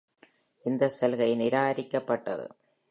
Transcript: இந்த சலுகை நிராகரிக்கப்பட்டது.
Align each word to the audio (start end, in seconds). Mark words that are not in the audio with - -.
இந்த 0.65 0.89
சலுகை 0.89 1.29
நிராகரிக்கப்பட்டது. 1.35 2.47